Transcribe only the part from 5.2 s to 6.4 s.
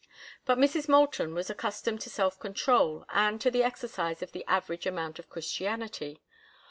Christianity.